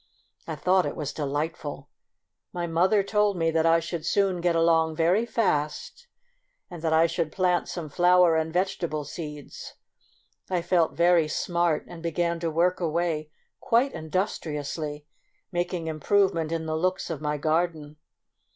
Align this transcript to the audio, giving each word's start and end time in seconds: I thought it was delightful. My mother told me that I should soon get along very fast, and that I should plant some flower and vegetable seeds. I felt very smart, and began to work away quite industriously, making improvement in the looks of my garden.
I 0.47 0.55
thought 0.55 0.87
it 0.87 0.95
was 0.95 1.13
delightful. 1.13 1.87
My 2.51 2.65
mother 2.65 3.03
told 3.03 3.37
me 3.37 3.51
that 3.51 3.67
I 3.67 3.79
should 3.79 4.03
soon 4.03 4.41
get 4.41 4.55
along 4.55 4.95
very 4.95 5.27
fast, 5.27 6.07
and 6.71 6.81
that 6.81 6.91
I 6.91 7.05
should 7.05 7.31
plant 7.31 7.69
some 7.69 7.87
flower 7.87 8.35
and 8.35 8.51
vegetable 8.51 9.03
seeds. 9.03 9.75
I 10.49 10.63
felt 10.63 10.93
very 10.97 11.27
smart, 11.27 11.85
and 11.87 12.01
began 12.01 12.39
to 12.39 12.49
work 12.49 12.79
away 12.79 13.29
quite 13.59 13.93
industriously, 13.93 15.05
making 15.51 15.85
improvement 15.85 16.51
in 16.51 16.65
the 16.65 16.75
looks 16.75 17.11
of 17.11 17.21
my 17.21 17.37
garden. 17.37 17.97